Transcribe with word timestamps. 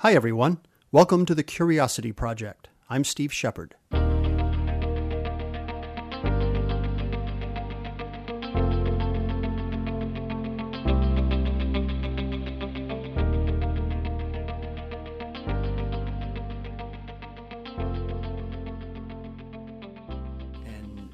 Hi, 0.00 0.12
everyone. 0.12 0.58
Welcome 0.92 1.24
to 1.24 1.34
the 1.34 1.42
Curiosity 1.42 2.12
Project. 2.12 2.68
I'm 2.90 3.02
Steve 3.02 3.32
Shepard. 3.32 3.76
And 3.90 4.04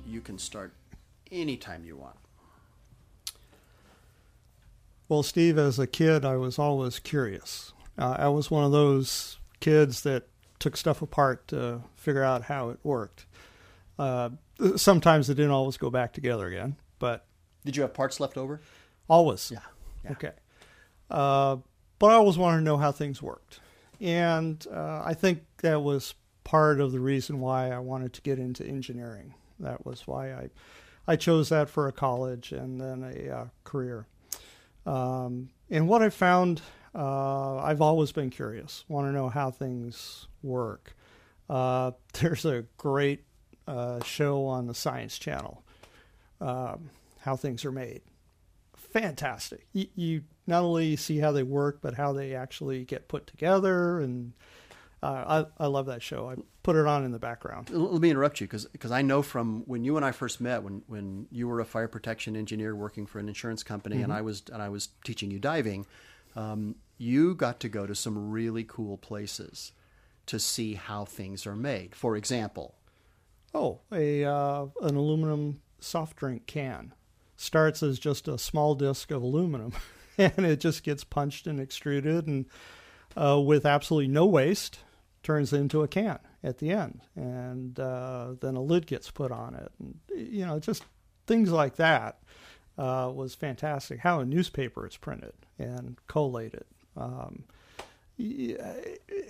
you 0.05 0.21
can 0.21 0.39
start 0.39 0.73
anytime 1.31 1.85
you 1.85 1.97
want. 1.97 2.17
Well, 5.09 5.23
Steve, 5.23 5.57
as 5.57 5.79
a 5.79 5.87
kid, 5.87 6.25
I 6.25 6.35
was 6.35 6.59
always 6.59 6.99
curious. 6.99 7.73
Uh, 8.03 8.17
I 8.19 8.29
was 8.29 8.51
one 8.51 8.65
of 8.65 8.73
those 8.73 9.39
kids 9.61 10.03
that 10.03 10.25
took 10.59 10.77
stuff 10.77 11.03
apart 11.03 11.47
to 11.49 11.83
figure 11.95 12.25
out 12.25 12.43
how 12.43 12.71
it 12.71 12.81
worked. 12.83 13.27
Uh, 13.97 14.31
sometimes 14.75 15.31
it 15.31 15.35
didn't 15.35 15.53
always 15.53 15.77
go 15.77 15.89
back 15.89 16.13
together 16.13 16.49
again, 16.49 16.77
but 16.99 17.25
Did 17.65 17.77
you 17.77 17.83
have 17.83 17.95
parts 17.95 18.19
left 18.19 18.37
over? 18.37 18.61
always. 19.09 19.53
Yeah. 19.53 19.61
yeah. 20.05 20.11
Okay. 20.13 20.33
Uh, 21.11 21.59
but 22.01 22.11
I 22.11 22.15
always 22.15 22.39
wanted 22.39 22.59
to 22.59 22.65
know 22.65 22.77
how 22.77 22.91
things 22.91 23.23
worked. 23.23 23.61
And 24.01 24.67
uh, 24.73 25.03
I 25.05 25.15
think 25.15 25.45
that 25.59 25.81
was 25.83 26.15
part 26.43 26.81
of 26.81 26.91
the 26.91 26.99
reason 26.99 27.39
why 27.39 27.71
I 27.71 27.79
wanted 27.79 28.13
to 28.15 28.23
get 28.23 28.41
into 28.41 28.67
engineering. 28.67 29.35
That 29.61 29.87
was 29.87 30.09
why 30.09 30.33
I, 30.33 30.51
I 31.07 31.15
chose 31.15 31.51
that 31.51 31.69
for 31.69 31.87
a 31.87 31.93
college 31.93 32.51
and 32.51 32.81
then 32.81 33.05
a 33.05 33.31
uh, 33.31 33.45
career. 33.63 34.09
Um, 34.87 35.51
and 35.71 35.87
what 35.89 36.03
I 36.03 36.09
found, 36.09 36.63
uh, 36.95 37.57
I've 37.59 37.81
always 37.81 38.13
been 38.13 38.31
curious, 38.31 38.85
want 38.89 39.07
to 39.09 39.13
know 39.13 39.29
how 39.29 39.51
things 39.51 40.27
work. 40.43 40.95
Uh, 41.49 41.93
there's 42.15 42.45
a 42.45 42.65
great 42.77 43.25
uh, 43.67 44.03
show 44.03 44.47
on 44.47 44.67
the 44.67 44.75
Science 44.75 45.19
Channel, 45.19 45.63
um, 46.41 46.91
How 47.21 47.37
Things 47.37 47.65
Are 47.65 47.73
Made. 47.73 48.03
Fantastic. 48.77 49.67
You, 49.73 49.87
you 49.95 50.23
not 50.47 50.63
only 50.63 50.97
see 50.97 51.19
how 51.19 51.33
they 51.33 51.43
work, 51.43 51.79
but 51.81 51.95
how 51.95 52.13
they 52.13 52.35
actually 52.35 52.85
get 52.85 53.09
put 53.09 53.27
together. 53.27 54.01
And 54.01 54.33
uh, 55.03 55.47
I, 55.59 55.65
I 55.65 55.67
love 55.69 55.87
that 55.87 56.03
show. 56.03 56.29
I 56.29 56.37
put 56.63 56.77
it 56.77 56.87
on 56.87 57.05
in 57.05 57.11
the 57.11 57.19
background. 57.19 57.71
Let 57.71 58.01
me 58.01 58.11
interrupt 58.11 58.41
you 58.41 58.47
because 58.47 58.93
I 58.93 59.03
know 59.03 59.23
from 59.23 59.63
when 59.67 59.85
you 59.85 59.97
and 59.97 60.05
I 60.05 60.13
first 60.13 60.41
met, 60.41 60.63
when, 60.63 60.83
when 60.89 61.27
you 61.31 61.49
were 61.49 61.61
a 61.61 61.65
fire 61.65 61.89
protection 61.89 62.37
engineer 62.37 62.77
working 62.77 63.07
for 63.07 63.19
an 63.19 63.29
insurance 63.29 63.63
company, 63.63 64.03
and 64.03 64.13
I 64.13 64.21
was 64.21 64.43
and 64.53 64.63
I 64.63 64.69
was 64.69 64.91
teaching 65.05 65.31
you 65.31 65.39
diving, 65.39 65.87
um, 66.37 66.77
you 66.99 67.35
got 67.35 67.61
to 67.61 67.69
go 67.69 67.87
to 67.87 67.95
some 67.95 68.31
really 68.31 68.65
cool 68.65 68.97
places 68.97 69.73
to 70.27 70.39
see 70.39 70.75
how 70.75 71.05
things 71.05 71.47
are 71.47 71.57
made. 71.57 71.95
For 71.95 72.17
example, 72.17 72.77
Oh, 73.55 73.81
a 73.93 74.25
uh, 74.25 74.67
an 74.81 74.97
aluminum 74.97 75.61
soft 75.79 76.17
drink 76.17 76.47
can 76.47 76.95
starts 77.37 77.83
as 77.83 77.99
just 77.99 78.29
a 78.29 78.39
small 78.39 78.75
disc 78.75 79.11
of 79.11 79.23
aluminum, 79.23 79.73
and 80.19 80.47
it 80.47 80.61
just 80.61 80.83
gets 80.83 81.05
punched 81.05 81.47
and 81.47 81.61
extruded, 81.61 82.27
and 82.27 82.47
uh, 83.17 83.41
with 83.41 83.67
absolutely 83.67 84.09
no 84.09 84.27
waste, 84.27 84.79
turns 85.23 85.53
into 85.53 85.83
a 85.83 85.89
can 85.89 86.19
at 86.43 86.59
the 86.59 86.71
end, 86.71 87.01
and 87.15 87.79
uh, 87.79 88.35
then 88.41 88.57
a 88.57 88.63
lid 88.63 88.87
gets 88.87 89.11
put 89.11 89.31
on 89.31 89.55
it, 89.55 89.71
and 89.79 89.99
you 90.17 90.47
know, 90.47 90.59
just 90.59 90.85
things 91.27 91.51
like 91.51 91.77
that 91.77 92.21
uh, 92.79 93.11
was 93.15 93.35
fantastic. 93.35 94.01
How 94.01 94.21
a 94.21 94.25
newspaper 94.25 94.87
is 94.87 94.97
printed 94.97 95.35
and 95.59 95.97
collated. 96.09 96.65
Um, 96.97 97.45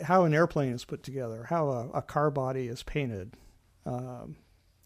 how 0.03 0.25
an 0.25 0.35
airplane 0.35 0.73
is 0.73 0.85
put 0.85 1.03
together, 1.03 1.47
how 1.49 1.69
a, 1.69 1.89
a 1.91 2.03
car 2.03 2.31
body 2.31 2.69
is 2.69 2.83
painted, 2.83 3.33
um, 3.87 4.37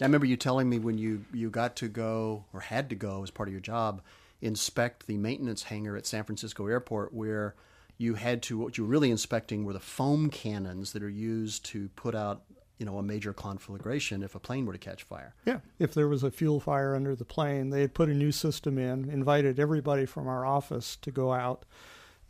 I 0.00 0.04
remember 0.04 0.26
you 0.26 0.36
telling 0.36 0.68
me 0.68 0.78
when 0.78 0.98
you, 0.98 1.24
you 1.32 1.48
got 1.48 1.76
to 1.76 1.88
go 1.88 2.44
or 2.52 2.60
had 2.60 2.90
to 2.90 2.94
go 2.94 3.22
as 3.22 3.30
part 3.30 3.48
of 3.48 3.52
your 3.52 3.60
job 3.60 4.02
inspect 4.42 5.06
the 5.06 5.16
maintenance 5.16 5.64
hangar 5.64 5.96
at 5.96 6.06
San 6.06 6.24
Francisco 6.24 6.66
Airport 6.66 7.14
where 7.14 7.54
you 7.96 8.14
had 8.14 8.42
to 8.42 8.58
what 8.58 8.76
you 8.76 8.84
were 8.84 8.90
really 8.90 9.10
inspecting 9.10 9.64
were 9.64 9.72
the 9.72 9.80
foam 9.80 10.28
cannons 10.28 10.92
that 10.92 11.02
are 11.02 11.08
used 11.08 11.64
to 11.66 11.88
put 11.96 12.14
out 12.14 12.42
you 12.78 12.86
know 12.86 12.98
a 12.98 13.02
major 13.02 13.32
conflagration 13.32 14.22
if 14.22 14.34
a 14.34 14.38
plane 14.38 14.66
were 14.66 14.72
to 14.72 14.78
catch 14.78 15.02
fire. 15.02 15.34
Yeah, 15.44 15.60
if 15.78 15.94
there 15.94 16.08
was 16.08 16.22
a 16.22 16.30
fuel 16.30 16.60
fire 16.60 16.94
under 16.94 17.14
the 17.14 17.24
plane, 17.24 17.70
they 17.70 17.80
had 17.80 17.94
put 17.94 18.08
a 18.08 18.14
new 18.14 18.32
system 18.32 18.78
in, 18.78 19.10
invited 19.10 19.58
everybody 19.58 20.06
from 20.06 20.28
our 20.28 20.44
office 20.44 20.96
to 20.96 21.10
go 21.10 21.32
out 21.32 21.64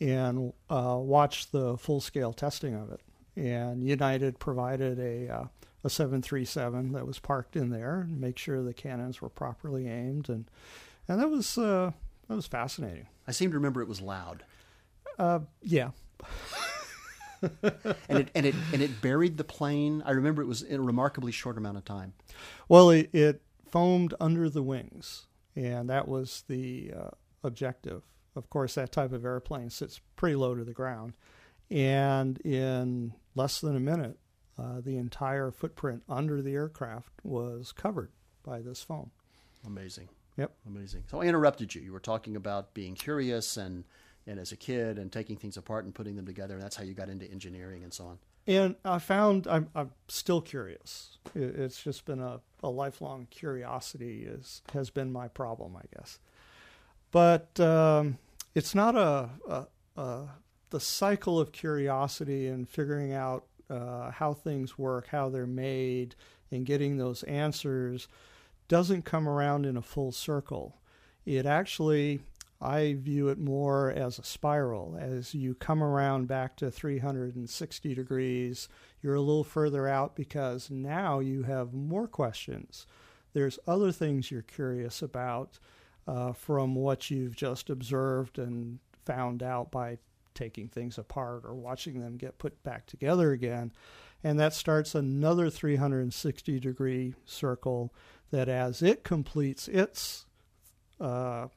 and 0.00 0.52
uh, 0.68 0.96
watch 1.00 1.50
the 1.50 1.76
full 1.76 2.00
scale 2.00 2.32
testing 2.32 2.74
of 2.74 2.90
it. 2.92 3.00
And 3.36 3.82
United 3.82 4.38
provided 4.38 4.98
a 4.98 5.28
uh, 5.32 5.44
a 5.84 5.90
737 5.90 6.92
that 6.92 7.06
was 7.06 7.18
parked 7.18 7.54
in 7.54 7.70
there 7.70 8.00
and 8.00 8.20
make 8.20 8.38
sure 8.38 8.62
the 8.62 8.74
cannons 8.74 9.22
were 9.22 9.28
properly 9.28 9.86
aimed 9.88 10.28
and 10.28 10.50
and 11.08 11.20
that 11.20 11.30
was 11.30 11.56
uh, 11.56 11.92
that 12.28 12.34
was 12.34 12.46
fascinating. 12.46 13.06
I 13.28 13.32
seem 13.32 13.50
to 13.50 13.56
remember 13.56 13.80
it 13.80 13.88
was 13.88 14.00
loud. 14.00 14.44
Uh, 15.18 15.40
yeah, 15.62 15.90
and 18.08 18.18
it 18.18 18.30
and 18.34 18.46
it 18.46 18.54
and 18.72 18.82
it 18.82 19.00
buried 19.00 19.36
the 19.36 19.44
plane. 19.44 20.02
I 20.04 20.12
remember 20.12 20.42
it 20.42 20.46
was 20.46 20.62
in 20.62 20.80
a 20.80 20.82
remarkably 20.82 21.32
short 21.32 21.58
amount 21.58 21.78
of 21.78 21.84
time. 21.84 22.14
Well, 22.68 22.90
it, 22.90 23.10
it 23.14 23.42
foamed 23.70 24.14
under 24.20 24.48
the 24.48 24.62
wings, 24.62 25.26
and 25.54 25.88
that 25.90 26.08
was 26.08 26.44
the 26.48 26.92
uh, 26.96 27.10
objective. 27.42 28.02
Of 28.34 28.50
course, 28.50 28.74
that 28.74 28.92
type 28.92 29.12
of 29.12 29.24
airplane 29.24 29.70
sits 29.70 30.00
pretty 30.16 30.36
low 30.36 30.54
to 30.54 30.64
the 30.64 30.72
ground, 30.72 31.14
and 31.70 32.38
in 32.40 33.14
less 33.34 33.60
than 33.60 33.76
a 33.76 33.80
minute, 33.80 34.18
uh, 34.58 34.80
the 34.80 34.96
entire 34.96 35.50
footprint 35.50 36.02
under 36.08 36.42
the 36.42 36.54
aircraft 36.54 37.12
was 37.22 37.72
covered 37.72 38.10
by 38.42 38.60
this 38.60 38.82
foam. 38.82 39.10
Amazing. 39.66 40.08
Yep. 40.36 40.52
Amazing. 40.66 41.04
So 41.10 41.20
I 41.20 41.26
interrupted 41.26 41.74
you. 41.74 41.82
You 41.82 41.92
were 41.92 42.00
talking 42.00 42.36
about 42.36 42.74
being 42.74 42.94
curious 42.94 43.56
and 43.56 43.84
and 44.26 44.40
as 44.40 44.52
a 44.52 44.56
kid 44.56 44.98
and 44.98 45.12
taking 45.12 45.36
things 45.36 45.56
apart 45.56 45.84
and 45.84 45.94
putting 45.94 46.16
them 46.16 46.26
together. 46.26 46.54
And 46.54 46.62
that's 46.62 46.76
how 46.76 46.84
you 46.84 46.94
got 46.94 47.08
into 47.08 47.30
engineering 47.30 47.84
and 47.84 47.92
so 47.92 48.06
on. 48.06 48.18
And 48.46 48.76
I 48.84 48.98
found 48.98 49.46
I'm, 49.46 49.68
I'm 49.74 49.90
still 50.08 50.40
curious. 50.40 51.18
It's 51.34 51.82
just 51.82 52.04
been 52.04 52.20
a, 52.20 52.40
a 52.62 52.68
lifelong 52.68 53.26
curiosity 53.30 54.24
is 54.24 54.62
has 54.72 54.90
been 54.90 55.12
my 55.12 55.28
problem, 55.28 55.76
I 55.76 55.82
guess. 55.96 56.18
But 57.10 57.58
um, 57.58 58.18
it's 58.54 58.74
not 58.74 58.94
a, 58.94 59.30
a, 59.48 59.66
a 60.00 60.28
the 60.70 60.80
cycle 60.80 61.40
of 61.40 61.52
curiosity 61.52 62.46
and 62.46 62.68
figuring 62.68 63.12
out 63.12 63.46
uh, 63.68 64.10
how 64.10 64.32
things 64.32 64.78
work, 64.78 65.08
how 65.08 65.28
they're 65.28 65.46
made, 65.46 66.14
and 66.50 66.64
getting 66.64 66.96
those 66.96 67.22
answers 67.24 68.08
doesn't 68.68 69.04
come 69.04 69.28
around 69.28 69.66
in 69.66 69.76
a 69.76 69.82
full 69.82 70.12
circle. 70.12 70.76
It 71.24 71.46
actually 71.46 72.20
I 72.60 72.96
view 72.98 73.28
it 73.28 73.38
more 73.38 73.90
as 73.90 74.18
a 74.18 74.24
spiral. 74.24 74.96
As 74.98 75.34
you 75.34 75.54
come 75.54 75.82
around 75.82 76.26
back 76.26 76.56
to 76.56 76.70
360 76.70 77.94
degrees, 77.94 78.68
you're 79.02 79.14
a 79.14 79.20
little 79.20 79.44
further 79.44 79.86
out 79.86 80.16
because 80.16 80.70
now 80.70 81.18
you 81.18 81.42
have 81.42 81.74
more 81.74 82.08
questions. 82.08 82.86
There's 83.34 83.58
other 83.66 83.92
things 83.92 84.30
you're 84.30 84.42
curious 84.42 85.02
about 85.02 85.58
uh, 86.06 86.32
from 86.32 86.74
what 86.74 87.10
you've 87.10 87.36
just 87.36 87.68
observed 87.68 88.38
and 88.38 88.78
found 89.04 89.42
out 89.42 89.70
by 89.70 89.98
taking 90.34 90.68
things 90.68 90.98
apart 90.98 91.42
or 91.44 91.54
watching 91.54 92.00
them 92.00 92.16
get 92.16 92.38
put 92.38 92.62
back 92.62 92.86
together 92.86 93.32
again. 93.32 93.72
And 94.24 94.38
that 94.40 94.54
starts 94.54 94.94
another 94.94 95.50
360 95.50 96.60
degree 96.60 97.14
circle 97.24 97.92
that 98.30 98.48
as 98.48 98.82
it 98.82 99.04
completes 99.04 99.68
its 99.68 100.26
uh, 101.00 101.48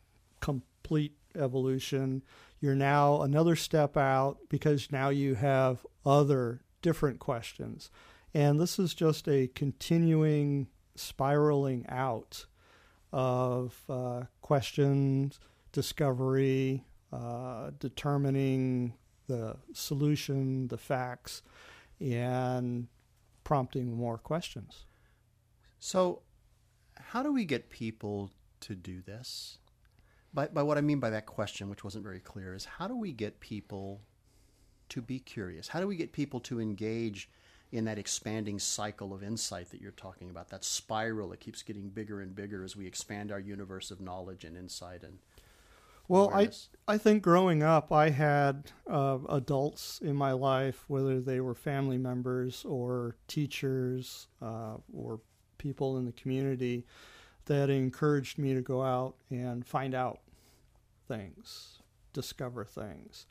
complete 0.89 1.13
evolution. 1.35 2.23
You're 2.59 2.73
now 2.73 3.21
another 3.21 3.55
step 3.55 3.95
out 3.95 4.39
because 4.49 4.91
now 4.91 5.09
you 5.09 5.35
have 5.35 5.85
other 6.03 6.61
different 6.81 7.19
questions. 7.19 7.91
And 8.33 8.59
this 8.59 8.79
is 8.79 8.95
just 8.95 9.27
a 9.27 9.51
continuing 9.53 10.65
spiraling 10.95 11.85
out 11.89 12.47
of 13.13 13.79
uh, 13.87 14.23
questions, 14.41 15.39
discovery, 15.73 16.85
uh, 17.13 17.69
determining 17.77 18.95
the 19.27 19.57
solution, 19.73 20.69
the 20.69 20.77
facts, 20.79 21.43
and 22.01 22.87
prompting 23.43 23.95
more 23.95 24.17
questions. 24.17 24.87
So, 25.77 26.23
how 26.97 27.21
do 27.21 27.31
we 27.31 27.45
get 27.45 27.69
people 27.69 28.31
to 28.61 28.73
do 28.73 29.01
this? 29.01 29.59
By, 30.33 30.47
by 30.47 30.63
what 30.63 30.77
I 30.77 30.81
mean 30.81 30.99
by 30.99 31.09
that 31.09 31.25
question, 31.25 31.69
which 31.69 31.83
wasn't 31.83 32.03
very 32.03 32.19
clear, 32.19 32.53
is 32.53 32.65
how 32.65 32.87
do 32.87 32.95
we 32.95 33.11
get 33.11 33.39
people 33.39 34.01
to 34.89 35.01
be 35.01 35.19
curious? 35.19 35.67
How 35.67 35.79
do 35.79 35.87
we 35.87 35.95
get 35.95 36.11
people 36.11 36.39
to 36.41 36.59
engage 36.59 37.29
in 37.71 37.85
that 37.85 37.99
expanding 37.99 38.57
cycle 38.59 39.13
of 39.13 39.23
insight 39.23 39.69
that 39.71 39.81
you're 39.81 39.91
talking 39.91 40.29
about? 40.29 40.49
That 40.49 40.63
spiral 40.63 41.29
that 41.29 41.39
keeps 41.39 41.61
getting 41.63 41.89
bigger 41.89 42.21
and 42.21 42.35
bigger 42.35 42.63
as 42.63 42.75
we 42.75 42.85
expand 42.87 43.31
our 43.31 43.39
universe 43.39 43.91
of 43.91 44.01
knowledge 44.01 44.43
and 44.43 44.55
insight. 44.57 45.03
And 45.03 45.19
Well, 46.07 46.25
awareness? 46.29 46.69
I 46.87 46.93
I 46.95 46.97
think 46.97 47.21
growing 47.23 47.61
up, 47.63 47.91
I 47.91 48.09
had 48.09 48.71
uh, 48.89 49.19
adults 49.29 49.99
in 49.99 50.15
my 50.15 50.31
life, 50.31 50.83
whether 50.87 51.21
they 51.21 51.39
were 51.39 51.55
family 51.55 51.97
members 51.97 52.65
or 52.65 53.15
teachers 53.27 54.27
uh, 54.41 54.77
or 54.93 55.21
people 55.59 55.97
in 55.97 56.05
the 56.05 56.11
community, 56.13 56.85
that 57.49 57.71
encouraged 57.71 58.37
me 58.37 58.53
to 58.53 58.61
go 58.61 58.83
out 58.83 59.15
and 59.31 59.65
find 59.65 59.95
out 59.95 60.19
things, 61.07 61.79
discover 62.13 62.63
things. 62.63 63.25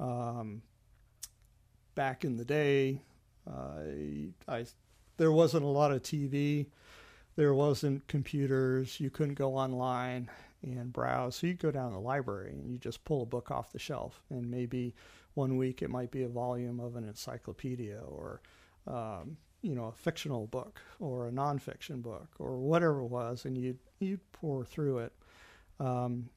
Um, 0.00 0.62
back 1.94 2.24
in 2.24 2.38
the 2.38 2.44
day, 2.44 3.02
uh, 3.46 3.82
I 4.48 4.64
there 5.18 5.30
wasn't 5.30 5.64
a 5.64 5.68
lot 5.68 5.92
of 5.92 6.02
TV, 6.02 6.68
there 7.36 7.52
wasn't 7.52 8.08
computers, 8.08 8.98
you 8.98 9.10
couldn't 9.10 9.34
go 9.34 9.54
online 9.54 10.30
and 10.62 10.90
browse. 10.90 11.36
So 11.36 11.46
you 11.46 11.52
go 11.52 11.70
down 11.70 11.90
to 11.90 11.96
the 11.96 12.00
library 12.00 12.52
and 12.52 12.66
you 12.70 12.78
just 12.78 13.04
pull 13.04 13.22
a 13.22 13.26
book 13.26 13.50
off 13.50 13.72
the 13.72 13.78
shelf, 13.78 14.22
and 14.30 14.50
maybe 14.50 14.94
one 15.34 15.58
week 15.58 15.82
it 15.82 15.90
might 15.90 16.10
be 16.10 16.22
a 16.22 16.28
volume 16.28 16.80
of 16.80 16.96
an 16.96 17.06
encyclopedia 17.06 18.00
or 18.08 18.40
um, 18.86 19.36
you 19.62 19.74
know 19.74 19.86
a 19.86 19.92
fictional 19.92 20.46
book 20.46 20.80
or 20.98 21.28
a 21.28 21.30
nonfiction 21.30 22.02
book 22.02 22.28
or 22.38 22.58
whatever 22.58 23.00
it 23.00 23.06
was, 23.06 23.44
and 23.44 23.56
you 23.56 23.76
you 23.98 24.18
pour 24.32 24.64
through 24.64 24.98
it. 24.98 25.12
Um, 25.78 26.28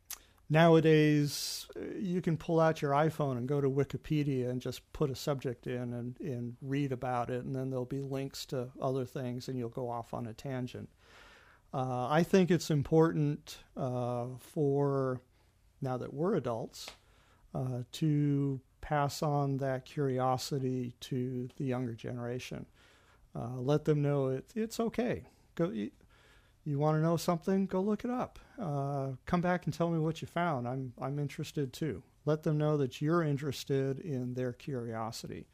nowadays, 0.49 1.67
you 1.97 2.21
can 2.21 2.37
pull 2.37 2.59
out 2.59 2.81
your 2.81 2.91
iPhone 2.91 3.37
and 3.37 3.47
go 3.47 3.59
to 3.59 3.69
Wikipedia 3.69 4.49
and 4.49 4.61
just 4.61 4.81
put 4.93 5.09
a 5.09 5.15
subject 5.15 5.67
in 5.67 5.93
and, 5.93 6.19
and 6.19 6.55
read 6.61 6.91
about 6.91 7.29
it, 7.29 7.43
and 7.43 7.55
then 7.55 7.69
there'll 7.69 7.85
be 7.85 8.01
links 8.01 8.45
to 8.47 8.69
other 8.81 9.05
things, 9.05 9.47
and 9.47 9.57
you'll 9.57 9.69
go 9.69 9.89
off 9.89 10.13
on 10.13 10.27
a 10.27 10.33
tangent. 10.33 10.89
Uh, 11.73 12.07
I 12.07 12.23
think 12.23 12.51
it's 12.51 12.69
important 12.69 13.57
uh, 13.75 14.25
for 14.39 15.21
now 15.81 15.97
that 15.97 16.13
we're 16.13 16.35
adults 16.35 16.91
uh, 17.55 17.83
to 17.93 18.61
pass 18.79 19.23
on 19.23 19.57
that 19.57 19.85
curiosity 19.85 20.93
to 20.99 21.49
the 21.57 21.65
younger 21.65 21.93
generation. 21.93 22.65
Uh, 23.35 23.57
let 23.57 23.85
them 23.85 24.01
know 24.01 24.27
it, 24.27 24.51
it's 24.55 24.79
okay. 24.79 25.27
Go, 25.55 25.69
you, 25.69 25.91
you 26.65 26.79
want 26.79 26.97
to 26.97 27.01
know 27.01 27.17
something? 27.17 27.65
Go 27.65 27.81
look 27.81 28.05
it 28.05 28.11
up. 28.11 28.39
Uh, 28.59 29.11
come 29.25 29.41
back 29.41 29.65
and 29.65 29.73
tell 29.73 29.89
me 29.89 29.99
what 29.99 30.21
you 30.21 30.27
found. 30.27 30.67
I'm 30.67 30.93
I'm 31.01 31.19
interested 31.19 31.73
too. 31.73 32.03
Let 32.25 32.43
them 32.43 32.57
know 32.57 32.77
that 32.77 33.01
you're 33.01 33.23
interested 33.23 33.99
in 33.99 34.33
their 34.33 34.53
curiosity, 34.53 35.47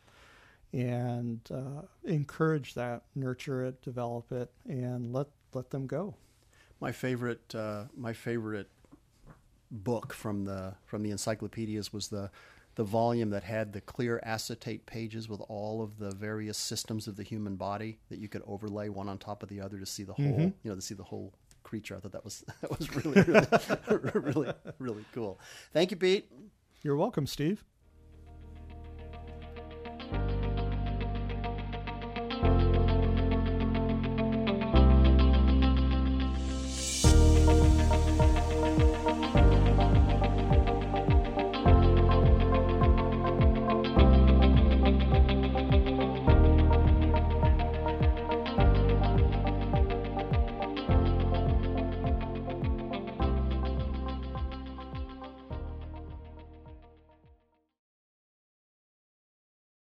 and 0.71 1.39
uh, 1.51 1.83
encourage 2.03 2.75
that, 2.75 3.03
nurture 3.15 3.65
it, 3.65 3.81
develop 3.81 4.31
it, 4.31 4.51
and 4.67 5.11
let 5.13 5.27
let 5.53 5.71
them 5.71 5.87
go. 5.87 6.15
My 6.79 6.91
favorite, 6.91 7.55
uh, 7.55 7.85
my 7.97 8.13
favorite 8.13 8.69
book 9.71 10.13
from 10.13 10.45
the 10.45 10.75
from 10.85 11.03
the 11.03 11.11
encyclopedias 11.11 11.91
was 11.91 12.09
the 12.09 12.29
the 12.79 12.83
volume 12.85 13.29
that 13.31 13.43
had 13.43 13.73
the 13.73 13.81
clear 13.81 14.21
acetate 14.23 14.85
pages 14.85 15.27
with 15.27 15.41
all 15.49 15.81
of 15.83 15.97
the 15.99 16.11
various 16.11 16.57
systems 16.57 17.09
of 17.09 17.17
the 17.17 17.23
human 17.23 17.57
body 17.57 17.99
that 18.09 18.19
you 18.19 18.29
could 18.29 18.41
overlay 18.47 18.87
one 18.87 19.09
on 19.09 19.17
top 19.17 19.43
of 19.43 19.49
the 19.49 19.59
other 19.59 19.77
to 19.77 19.85
see 19.85 20.03
the 20.03 20.13
whole, 20.13 20.25
Mhm. 20.39 20.53
you 20.63 20.69
know, 20.71 20.75
to 20.75 20.81
see 20.81 20.95
the 20.95 21.03
whole 21.03 21.33
creature. 21.61 21.97
I 21.97 21.99
thought 21.99 22.13
that 22.13 22.23
was 22.23 22.41
that 22.61 22.69
was 22.79 22.95
really 22.95 23.21
really 23.23 23.47
really 24.33 24.53
really 24.79 25.05
cool. 25.13 25.41
Thank 25.73 25.91
you, 25.91 25.97
Pete. 25.97 26.31
You're 26.81 26.95
welcome, 26.95 27.27
Steve. 27.27 27.65